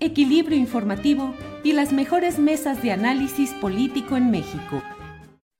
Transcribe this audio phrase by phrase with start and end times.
[0.00, 4.82] equilibrio informativo y las mejores mesas de análisis político en México.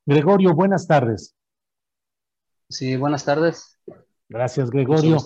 [0.06, 1.36] Gregorio, buenas tardes.
[2.68, 3.78] Sí, buenas tardes.
[4.28, 5.18] Gracias, Gregorio.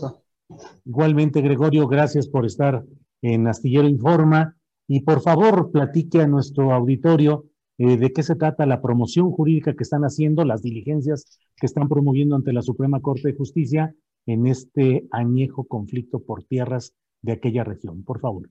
[0.84, 2.84] Igualmente, Gregorio, gracias por estar
[3.22, 4.56] en Astillero Informa.
[4.86, 7.46] Y por favor, platique a nuestro auditorio
[7.78, 11.88] eh, de qué se trata la promoción jurídica que están haciendo, las diligencias que están
[11.88, 13.94] promoviendo ante la Suprema Corte de Justicia
[14.26, 18.04] en este añejo conflicto por tierras de aquella región.
[18.04, 18.48] Por favor.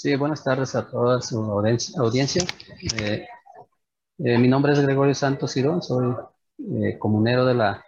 [0.00, 1.38] Sí, buenas tardes a toda su
[1.98, 2.42] audiencia.
[2.98, 3.28] Eh,
[4.18, 6.16] eh, mi nombre es Gregorio Santos Cirón, soy
[6.56, 7.84] eh, comunero de la,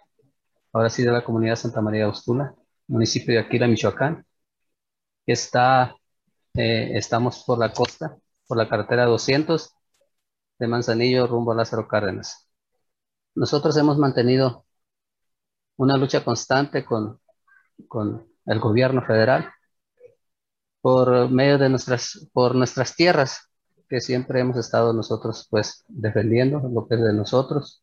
[0.73, 2.53] ahora sí, de la comunidad Santa María Ostula,
[2.85, 4.23] municipio de Aquila, Michoacán.
[5.25, 5.95] Está,
[6.53, 8.15] estamos por la costa,
[8.47, 9.73] por la carretera 200
[10.59, 12.47] de Manzanillo rumbo a Lázaro Cárdenas.
[13.33, 14.67] Nosotros hemos mantenido
[15.77, 17.19] una lucha constante con,
[17.87, 19.51] con el gobierno federal
[20.83, 23.49] por medio de nuestras, por nuestras tierras,
[23.87, 27.81] que siempre hemos estado nosotros pues defendiendo lo que es de nosotros.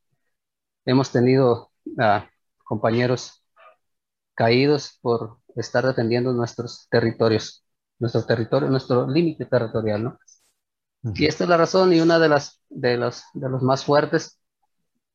[0.85, 2.29] Hemos tenido a
[2.63, 3.43] compañeros
[4.35, 7.65] caídos por estar defendiendo nuestros territorios,
[7.99, 10.19] nuestro territorio, nuestro límite territorial, ¿no?
[11.15, 14.39] Y esta es la razón y una de las de los, de los más fuertes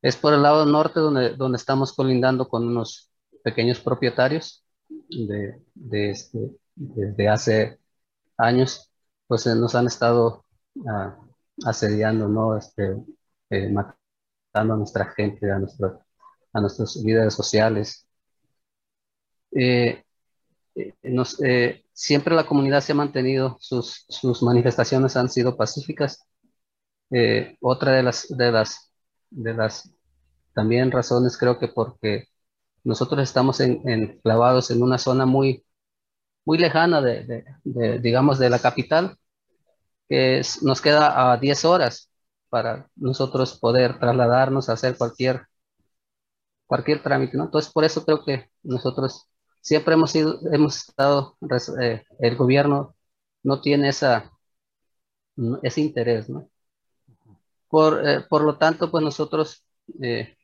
[0.02, 3.12] es por el lado norte donde, donde estamos colindando con unos
[3.44, 6.40] pequeños propietarios de, de este,
[6.76, 7.80] desde hace
[8.38, 8.92] años,
[9.28, 10.46] pues eh, nos han estado
[10.88, 11.18] ah,
[11.66, 12.58] asediando, ¿no?
[12.58, 12.96] Este,
[13.50, 16.06] eh, matando a nuestra gente, a, nuestro,
[16.54, 18.08] a nuestros líderes sociales.
[19.52, 20.04] Eh,
[21.04, 21.38] nos,
[21.94, 26.28] siempre la comunidad se ha mantenido, sus, sus manifestaciones han sido pacíficas.
[27.62, 28.92] otra de las, de las,
[29.30, 29.94] de las
[30.54, 32.26] también razones creo que porque
[32.84, 35.65] nosotros estamos enclavados en, en una zona muy,
[36.46, 37.46] muy lejana de,
[38.02, 39.18] digamos, de la capital,
[40.08, 42.12] que nos queda a 10 horas
[42.50, 45.48] para nosotros poder trasladarnos a hacer cualquier,
[46.68, 47.46] cualquier trámite, ¿no?
[47.46, 49.28] Entonces, por eso creo que nosotros
[49.62, 51.38] siempre hemos, sido, hemos estado,
[51.82, 52.96] eh, el gobierno
[53.44, 54.32] no tiene esa,
[55.64, 56.50] ese interés, ¿no?
[57.70, 59.66] Por, eh, por lo tanto, pues nosotros
[60.02, 60.35] eh,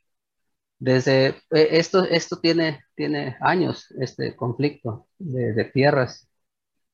[0.81, 6.27] desde eh, esto, esto tiene, tiene años, este conflicto de, tierras,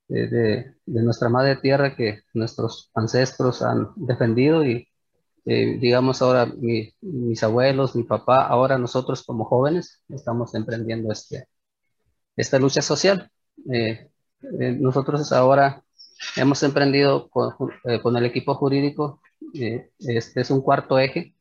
[0.09, 4.89] de, nuestra madre tierra que nuestros ancestros han defendido y
[5.45, 6.51] eh, digamos ahora
[7.01, 11.47] mis abuelos, mi papá, ahora nosotros como jóvenes estamos emprendiendo este,
[12.35, 13.31] esta lucha social.
[13.71, 14.09] Eh,
[14.81, 15.81] nosotros ahora
[16.35, 17.53] hemos emprendido con,
[18.03, 19.21] con el equipo jurídico,
[19.53, 21.36] este es un cuarto eje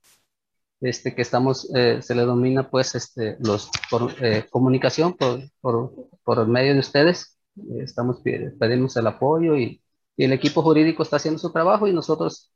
[0.81, 6.09] este, que estamos, eh, se le domina pues este, los, por eh, comunicación por, por,
[6.23, 7.39] por, medio de ustedes.
[7.57, 9.83] Eh, estamos, pedimos el apoyo y,
[10.17, 12.53] y, el equipo jurídico está haciendo su trabajo y nosotros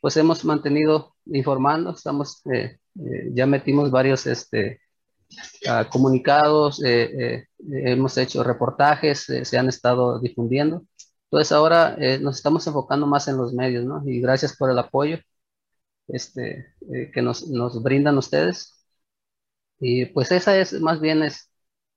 [0.00, 2.42] pues hemos mantenido informando, estamos,
[3.32, 4.80] ya metimos varios este,
[5.66, 10.84] uh, comunicados, hemos hecho reportajes, se han estado difundiendo.
[11.24, 14.02] Entonces ahora nos estamos enfocando más en los medios, ¿no?
[14.06, 15.18] Y gracias por el apoyo
[16.08, 18.74] este, eh, que nos, nos, brindan ustedes.
[19.80, 21.50] Y pues esa es más bien es,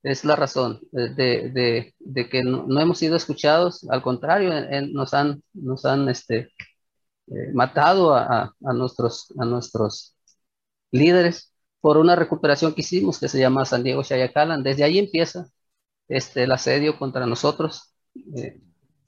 [0.03, 4.51] es la razón de, de, de que no, no, hemos sido escuchados, al contrario,
[4.93, 6.51] nos han, nos han este,
[7.27, 10.15] eh, matado a, a, nuestros, a nuestros
[10.91, 14.63] líderes por una recuperación que hicimos que se llama San Diego Chayacalan.
[14.63, 15.47] Desde ahí empieza
[16.07, 17.93] este, el asedio contra nosotros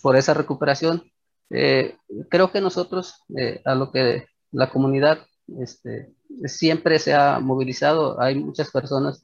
[0.01, 1.03] por esa recuperación.
[1.49, 3.23] creo que nosotros,
[3.65, 5.19] a lo que la comunidad
[5.59, 6.13] este,
[6.45, 9.23] siempre se ha movilizado, hay muchas personas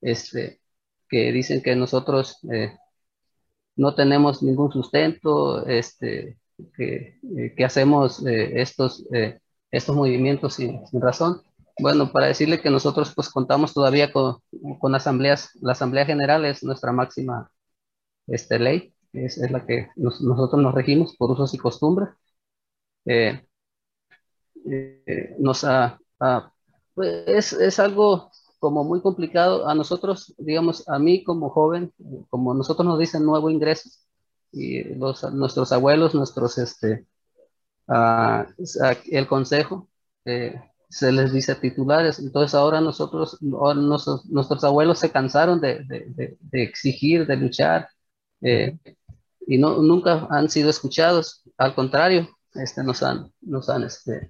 [0.00, 0.60] este,
[1.08, 2.38] que dicen que nosotros
[3.76, 6.38] no tenemos ningún sustento, este,
[6.76, 7.18] que,
[7.56, 9.04] que hacemos estos,
[9.70, 11.42] estos movimientos sin, sin razón.
[11.80, 14.36] Bueno, para decirle que nosotros pues contamos todavía con,
[14.78, 17.50] con asambleas, la Asamblea General es nuestra máxima
[18.26, 22.10] este, ley, es, la que nosotros nos regimos por usos y costumbres.
[23.04, 23.46] Eh,
[24.64, 25.98] eh, nos ha,
[26.94, 31.92] pues es, algo como muy complicado a nosotros, digamos, a mí como joven,
[32.30, 33.90] como nosotros nos dicen nuevo ingreso,
[34.52, 37.06] y los, nuestros abuelos, nuestros, este,
[37.88, 38.44] uh,
[39.10, 39.88] el consejo,
[40.24, 42.18] eh, se les dice titulares.
[42.18, 47.88] Entonces ahora nosotros, nuestros, abuelos se cansaron de, de, exigir, de luchar,
[48.42, 48.78] eh,
[49.46, 51.42] y no, nunca han sido escuchados.
[51.56, 54.28] Al contrario, este, nos han, nos han este,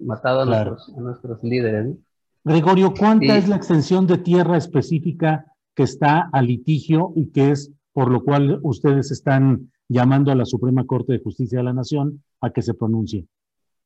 [0.00, 1.96] matado a, nuestros, a nuestros líderes.
[2.44, 5.44] Gregorio, ¿cuánta es la extensión de tierra específica
[5.74, 10.44] que está a litigio y que es por lo cual ustedes están llamando a la
[10.44, 13.26] Suprema Corte de Justicia de la Nación a que se pronuncie?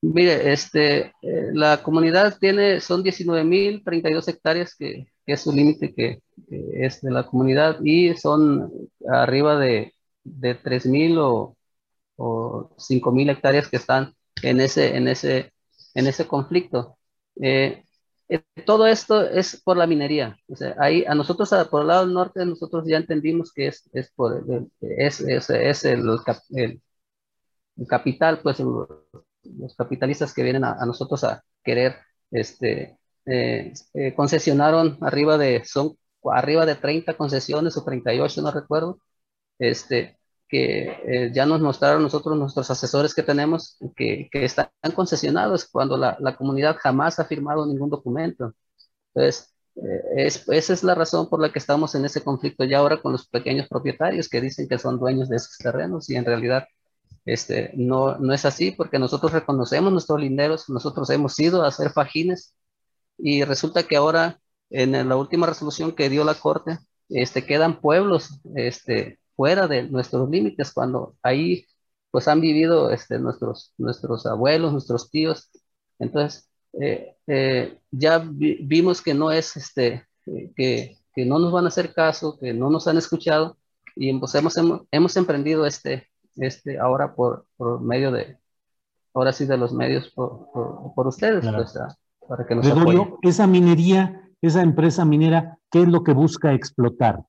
[0.02, 6.20] Mire, este, eh, la comunidad tiene, son 19.032 hectáreas que, que, es su límite que,
[6.50, 8.70] es de la comunidad y son
[9.08, 9.94] arriba de,
[10.24, 11.56] de 3.000 o,
[12.16, 14.12] o 5.000 hectáreas que están
[14.42, 15.51] en ese, en ese,
[15.94, 16.98] en ese conflicto.
[17.40, 17.84] Eh,
[18.28, 20.36] eh, todo esto es por la minería.
[20.48, 24.10] O sea, ahí a nosotros, por el lado norte, nosotros ya entendimos que es, es,
[24.12, 24.44] por,
[24.80, 26.00] es, es, es el,
[26.54, 26.82] el,
[27.76, 31.96] el, capital, pues los capitalistas que vienen a, nosotros a querer,
[32.30, 38.98] este, eh, eh, concesionaron arriba de, son arriba de 30 concesiones o 38, no recuerdo,
[39.58, 40.18] este,
[40.52, 45.96] que eh, ya nos mostraron nosotros, nuestros asesores que tenemos, que, que están concesionados cuando
[45.96, 48.54] la, la, comunidad jamás ha firmado ningún documento.
[49.14, 49.54] Entonces,
[50.16, 53.12] es, esa es la razón por la que estamos en ese conflicto ya ahora con
[53.12, 56.64] los pequeños propietarios que dicen que son dueños de esos terrenos y en realidad
[57.24, 61.90] este, no, no es así porque nosotros reconocemos nuestros linderos, nosotros hemos ido a hacer
[61.92, 62.54] fajines
[63.16, 64.38] y resulta que ahora
[64.68, 66.78] en la última resolución que dio la Corte,
[67.08, 71.66] este, quedan pueblos este, fuera de nuestros límites cuando ahí
[72.10, 75.50] pues han vivido este, nuestros, nuestros abuelos, nuestros tíos.
[75.98, 76.50] Entonces,
[76.80, 80.06] eh, eh, ya vimos que no es este,
[80.54, 83.56] que, que, no nos van a hacer caso, que no nos han escuchado
[83.96, 88.38] y pues hemos, hemos, hemos emprendido este, este, ahora por, por medio de,
[89.14, 90.48] ahora sí de los medios por,
[90.94, 91.78] por, ustedes, pues,
[92.28, 97.22] para que nos Gregorio, esa minería, esa empresa minera, ¿qué es lo que busca explotar?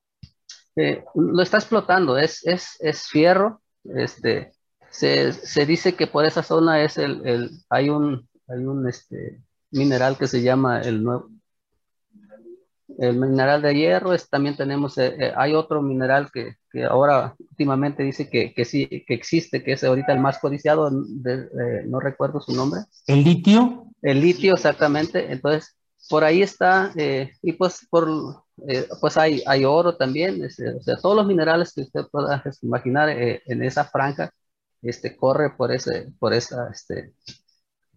[0.76, 4.52] Eh, lo está explotando, es, es, es fierro, este,
[4.90, 9.40] se, se, dice que por esa zona es el, el hay un, hay un este,
[9.70, 11.30] mineral que se llama el nuevo,
[12.98, 17.34] el mineral de hierro, es, también tenemos, eh, eh, hay otro mineral que, que, ahora
[17.38, 22.00] últimamente dice que, que, sí, que existe, que es ahorita el más codiciado, eh, no
[22.00, 22.80] recuerdo su nombre.
[23.06, 23.86] ¿El litio?
[24.02, 25.32] El litio, exactamente.
[25.32, 25.76] Entonces,
[26.08, 26.92] por ahí está,
[27.42, 28.43] y pues, por,
[29.00, 33.08] pues hay, hay oro también, este, o sea, todos los minerales que usted pueda imaginar
[33.10, 34.30] en esa franja,
[34.82, 37.14] este, corre por ese, por esa, este,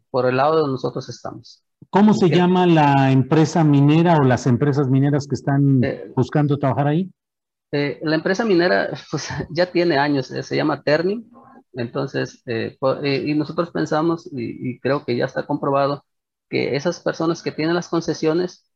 [0.10, 1.64] por el lado donde nosotros estamos.
[1.90, 6.88] ¿Cómo se llama la empresa minera o las empresas mineras que están eh, buscando trabajar
[6.88, 7.12] ahí?
[7.72, 11.26] Eh, la empresa minera pues, ya tiene años, eh, se llama Terni.
[11.74, 16.04] Entonces, y nosotros pensamos, y, creo que ya está comprobado,
[16.50, 18.67] que esas personas que tienen las concesiones,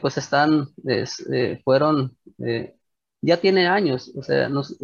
[0.00, 0.68] pues están,
[1.64, 2.16] fueron,
[3.20, 4.12] ya tiene años.
[4.16, 4.76] O sea, nos,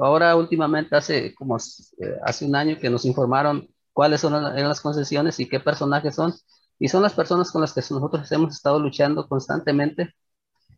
[0.00, 5.48] ahora últimamente hace como hace un año que nos informaron cuáles son las concesiones y
[5.48, 6.34] qué personajes son.
[6.78, 10.14] Y son las personas con las que nosotros hemos estado luchando constantemente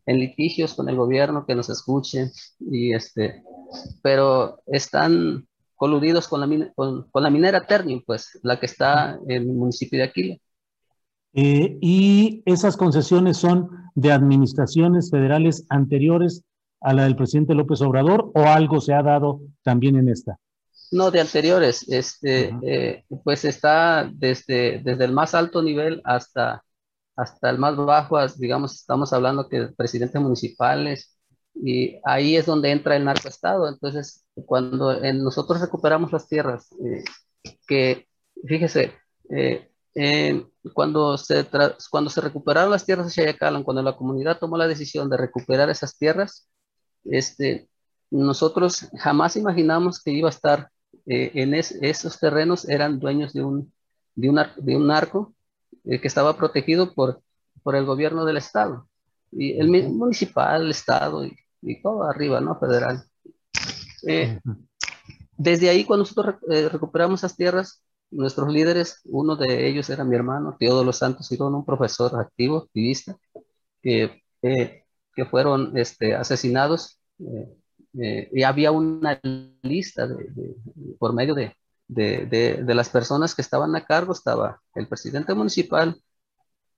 [0.05, 3.43] en litigios con el gobierno, que nos escuchen, y este,
[4.01, 9.45] pero están coludidos con la, con, la minera Ternium, pues, la que está en el
[9.47, 10.37] municipio de Aquila.
[11.33, 16.43] Eh, ¿Y esas concesiones son de administraciones federales anteriores
[16.81, 20.37] a la del presidente López Obrador o algo se ha dado también en esta?
[20.91, 21.87] No, de anteriores.
[21.89, 26.63] Este, eh, pues está desde, desde el más alto nivel hasta,
[27.15, 31.17] hasta el más bajo, digamos, estamos hablando que presidentes municipales,
[31.53, 33.67] y ahí es donde entra el narcoestado.
[33.67, 37.03] Entonces, cuando nosotros recuperamos las tierras, eh,
[37.67, 38.07] que,
[38.45, 38.93] fíjese,
[39.29, 39.70] eh,
[40.73, 41.47] cuando, se
[41.89, 45.69] cuando se recuperaron las tierras de Chayacalan, cuando la comunidad tomó la decisión de recuperar
[45.69, 46.47] esas tierras,
[47.03, 47.67] este,
[48.09, 50.69] nosotros jamás imaginamos que iba a estar
[51.05, 53.73] en esos terrenos, eran dueños de un,
[54.15, 55.33] de un, de un narco
[55.83, 57.21] que estaba protegido por,
[57.63, 58.87] por el gobierno del estado,
[59.31, 62.59] y el municipal, el estado y, y todo arriba, ¿no?
[62.59, 63.03] Federal.
[65.37, 66.35] desde ahí, cuando nosotros
[66.71, 67.81] recuperamos esas tierras,
[68.11, 73.17] nuestros líderes, uno de ellos era mi hermano, Teodoro Santos Irón, un profesor activo, activista,
[73.81, 74.83] que, eh,
[75.15, 76.99] que fueron este, asesinados.
[77.19, 77.57] Eh,
[78.01, 79.19] eh, y había una
[79.63, 80.29] lista de,
[80.99, 81.55] por medio de,
[81.87, 86.01] de, las personas que estaban a cargo, estaba el presidente municipal,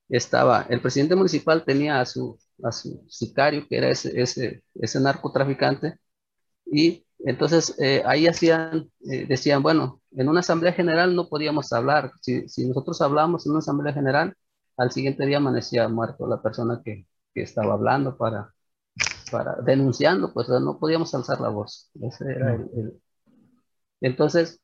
[0.09, 4.99] estaba, el presidente municipal tenía a su, a su sicario, que era ese, ese, ese
[4.99, 5.97] narcotraficante,
[6.65, 7.75] y entonces
[8.05, 12.11] ahí hacían, decían, bueno, en una asamblea general no podíamos hablar.
[12.21, 14.35] Si, si, nosotros hablamos en una asamblea general,
[14.77, 18.53] al siguiente día amanecía muerto la persona que, que estaba hablando para,
[19.31, 21.89] para denunciando, pues no podíamos alzar la voz.
[22.01, 23.01] Ese era el,
[24.01, 24.61] Entonces,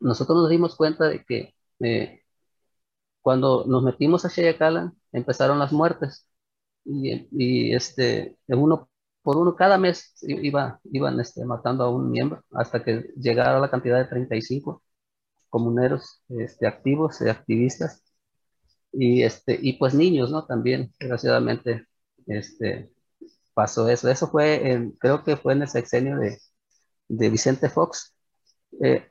[0.00, 2.22] nosotros nos dimos cuenta de que eh,
[3.22, 6.26] cuando nos metimos a Chayacala, empezaron las muertes.
[6.84, 8.88] Y, y este, uno
[9.24, 13.60] por uno cada mes iba, iban este, matando a un miembro hasta que llegara a
[13.60, 14.82] la cantidad de 35
[15.48, 18.02] comuneros este, activos y activistas
[18.92, 20.44] y, este, y pues niños, ¿no?
[20.46, 21.86] También, desgraciadamente,
[22.26, 22.92] este,
[23.54, 24.10] pasó eso.
[24.10, 26.38] Eso fue, en, creo que fue en el sexenio de,
[27.08, 28.14] de Vicente Fox.
[28.82, 29.06] Eh,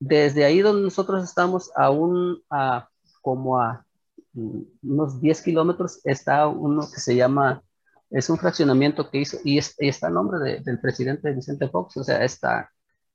[0.00, 2.88] desde ahí donde nosotros estamos, aún a
[3.22, 3.86] como a
[4.32, 7.62] mm, unos 10 kilómetros, está uno que se llama
[8.14, 12.24] es un fraccionamiento que hizo, y, está el nombre del presidente Vicente Fox, o sea,
[12.24, 12.70] está,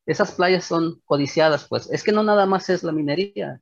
[0.06, 3.62] esas playas son codiciadas, pues, es que no nada más es la minería,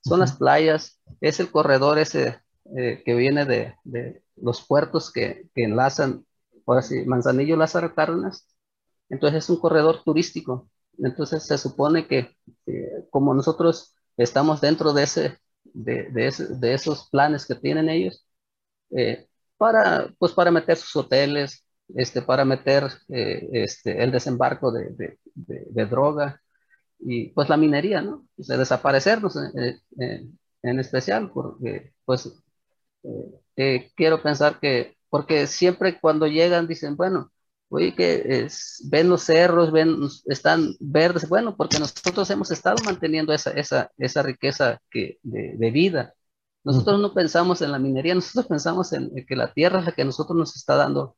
[0.00, 2.40] son las playas, es el corredor ese
[2.76, 6.24] eh, que viene de, de, los puertos que, que enlazan,
[6.66, 8.46] ahora sí, Manzanillo, Lázaro Cárdenas,
[9.08, 12.36] entonces es un corredor turístico, entonces se supone que
[13.10, 18.24] como nosotros estamos dentro de ese, de, de, ese, de esos planes que tienen ellos,
[18.90, 24.90] eh, para, pues para meter sus hoteles, este, para meter eh, este, el desembarco de,
[24.90, 26.40] de, de, droga
[26.98, 28.26] y pues la minería, ¿no?
[28.36, 32.32] O sea, desaparecernos en, en, en especial, porque pues
[33.56, 37.32] eh, quiero pensar que, porque siempre cuando llegan dicen, bueno,
[37.68, 39.96] oye, que es, ven los cerros, ven,
[40.26, 46.15] están verdes, bueno, porque nosotros hemos estado manteniendo esa, esa, esa riqueza que, de vida
[46.66, 50.04] nosotros no pensamos en la minería, nosotros pensamos en que la tierra es la que
[50.04, 51.14] nosotros nos está dando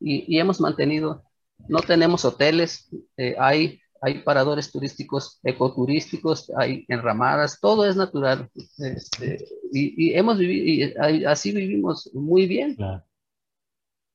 [0.00, 1.22] y, hemos mantenido,
[1.68, 8.50] no tenemos hoteles, eh, hay, hay paradores turísticos, ecoturísticos, hay enramadas, todo es natural.
[8.78, 12.76] Este, y, hemos vivido, y así vivimos muy bien.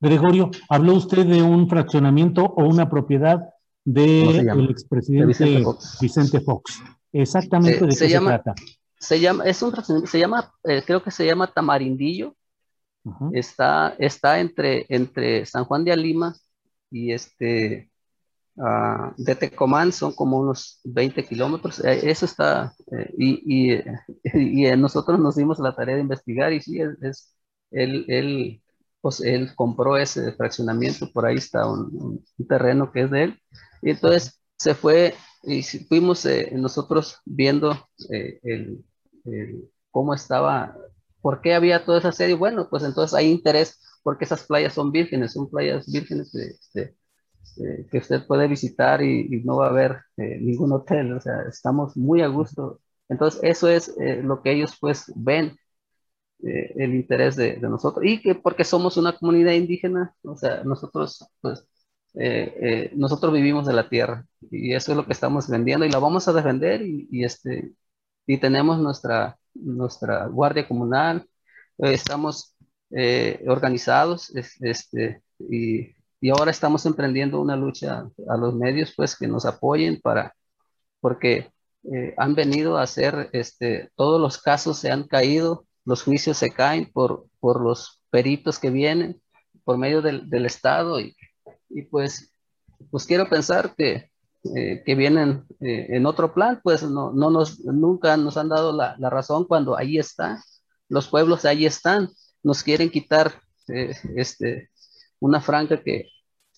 [0.02, 3.40] Gregorio, habló usted de un fraccionamiento o una propiedad
[3.86, 5.64] del expresidente
[6.02, 6.82] Vicente Fox.
[7.14, 8.54] Exactamente de qué se trata
[9.00, 9.74] se llama, es un
[10.08, 12.36] se llama, eh, creo que se llama Tamarindillo.
[13.34, 16.36] está, está entre, entre San Juan de Alima
[16.90, 17.92] y este
[18.56, 21.84] uh, de Tecomán, son como unos 20 kilómetros.
[21.84, 23.84] Eh, eso está, eh, y, y,
[24.70, 27.36] y, nosotros nos dimos la tarea de investigar y sí, es,
[27.72, 28.64] él, él,
[29.02, 33.42] pues, él compró ese fraccionamiento, por ahí está un, un terreno que es de él.
[33.82, 38.84] Y entonces se fue y fuimos nosotros viendo el,
[39.92, 40.76] cómo estaba,
[41.22, 42.34] por qué había toda esa serie.
[42.34, 46.96] Bueno, pues entonces hay interés porque esas playas son vírgenes, son playas vírgenes este,
[47.92, 51.96] que usted puede visitar y, no va a haber eh, ningún hotel, o sea, estamos
[51.96, 52.82] muy a gusto.
[53.08, 55.56] Entonces, eso es eh, lo que ellos pues ven,
[56.44, 60.64] eh, el interés de, de, nosotros, y que porque somos una comunidad indígena, o sea,
[60.64, 61.68] nosotros pues
[62.94, 66.28] nosotros vivimos de la tierra y eso es lo que estamos vendiendo y la vamos
[66.28, 67.74] a defender y, y este
[68.28, 71.28] y tenemos nuestra, nuestra guardia comunal,
[71.78, 72.56] eh, estamos
[72.92, 79.28] eh, organizados este, y, y, ahora estamos emprendiendo una lucha a los medios pues que
[79.28, 80.34] nos apoyen para,
[81.00, 81.52] porque
[81.84, 86.52] eh, han venido a hacer, este, todos los casos se han caído, los juicios se
[86.52, 89.22] caen por, por los peritos que vienen
[89.64, 91.16] por medio del, del Estado y,
[91.70, 92.32] y pues,
[92.92, 94.10] pues quiero pensar que
[94.54, 98.74] eh, que vienen eh, en otro plan, pues no, no nos, nunca nos han dado
[98.74, 100.44] la, la, razón cuando ahí está,
[100.88, 102.10] los pueblos ahí están,
[102.44, 104.70] nos quieren quitar eh, este,
[105.20, 106.10] una franja que,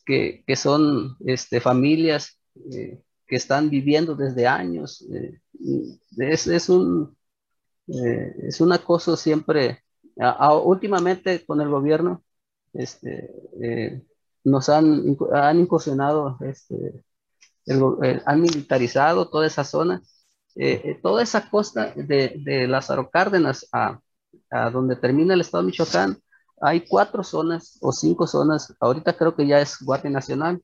[0.06, 5.06] que, que son este, familias que están viviendo desde años.
[6.18, 7.16] es, es, un,
[7.88, 9.84] es un acoso siempre,
[10.64, 12.24] últimamente con el gobierno,
[12.74, 13.32] este,
[14.44, 17.04] nos han, han incursionado, este,
[18.26, 20.02] han militarizado toda esa zona,
[21.04, 24.00] toda esa costa de, de Lázaro Cárdenas a,
[24.50, 26.18] a donde termina el estado de Michoacán,
[26.62, 30.62] hay cuatro zonas o cinco zonas, ahorita creo que ya es Guardia Nacional,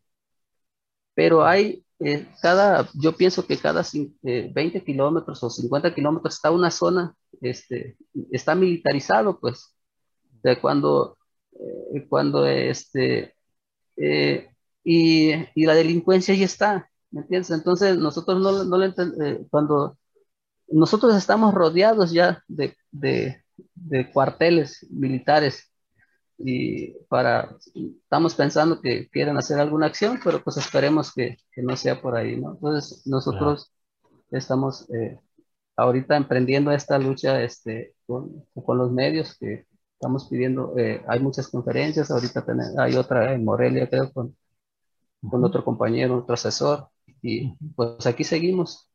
[1.14, 6.52] pero hay eh, cada, yo pienso que cada 20 eh, kilómetros o 50 kilómetros está
[6.52, 7.98] una zona, este,
[8.32, 9.76] está militarizado, pues,
[10.44, 11.18] de cuando,
[11.94, 13.33] eh, cuando este,
[13.96, 17.52] y, y, la delincuencia ya está, ¿me entiendes?
[17.52, 18.94] Entonces nosotros no, no le
[19.50, 19.98] cuando
[20.68, 23.44] nosotros estamos rodeados ya de, de,
[23.76, 25.72] de cuarteles militares
[26.38, 27.56] y para,
[28.04, 32.16] estamos pensando que quieren hacer alguna acción, pero pues esperemos que, que no sea por
[32.16, 32.54] ahí, ¿no?
[32.54, 33.72] Entonces nosotros
[34.32, 35.20] estamos eh,
[35.76, 39.66] ahorita emprendiendo esta lucha este, con, con, los medios que
[40.04, 42.46] estamos pidiendo, eh, hay muchas conferencias, ahorita
[42.78, 44.36] hay otra en Morelia, creo, con,
[45.30, 46.90] con otro compañero, otro asesor,
[47.22, 48.90] y pues aquí seguimos.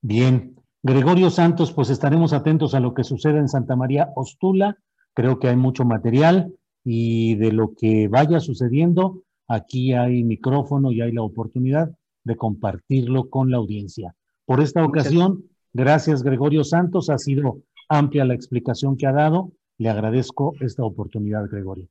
[0.00, 4.78] Bien, Gregorio Santos, pues estaremos atentos a lo que suceda en Santa María Ostula,
[5.12, 11.02] creo que hay mucho material y de lo que vaya sucediendo, aquí hay micrófono y
[11.02, 11.90] hay la oportunidad
[12.24, 14.14] de compartirlo con la audiencia.
[14.46, 15.44] Por esta ocasión,
[15.74, 17.58] gracias Gregorio Santos, ha sido
[17.90, 19.52] amplia la explicación que ha dado.
[19.78, 21.88] Le agradezco esta oportunidad, Gregorio.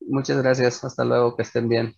[0.00, 1.94] Muchas gracias, hasta luego, que estén bien.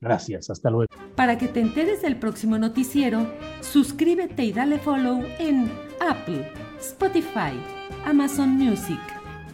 [0.00, 0.86] Gracias, hasta luego.
[1.16, 3.26] Para que te enteres del próximo noticiero,
[3.60, 5.70] suscríbete y dale follow en
[6.00, 7.58] Apple, Spotify,
[8.04, 9.00] Amazon Music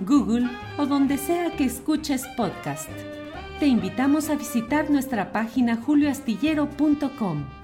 [0.00, 2.90] Google o donde sea que escuches podcast.
[3.60, 7.63] Te invitamos a visitar nuestra página julioastillero.com.